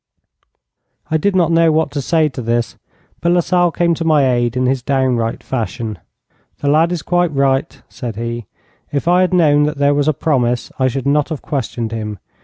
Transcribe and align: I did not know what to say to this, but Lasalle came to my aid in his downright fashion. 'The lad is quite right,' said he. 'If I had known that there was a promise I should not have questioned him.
I 1.11 1.17
did 1.17 1.35
not 1.35 1.51
know 1.51 1.71
what 1.71 1.91
to 1.91 2.01
say 2.01 2.27
to 2.29 2.41
this, 2.41 2.75
but 3.19 3.31
Lasalle 3.31 3.69
came 3.69 3.93
to 3.93 4.03
my 4.03 4.27
aid 4.31 4.57
in 4.57 4.65
his 4.65 4.81
downright 4.81 5.43
fashion. 5.43 5.99
'The 6.57 6.67
lad 6.69 6.91
is 6.91 7.03
quite 7.03 7.31
right,' 7.31 7.83
said 7.87 8.15
he. 8.15 8.47
'If 8.91 9.07
I 9.07 9.21
had 9.21 9.31
known 9.31 9.61
that 9.65 9.77
there 9.77 9.93
was 9.93 10.07
a 10.07 10.13
promise 10.13 10.71
I 10.79 10.87
should 10.87 11.05
not 11.05 11.29
have 11.29 11.43
questioned 11.43 11.91
him. 11.91 12.17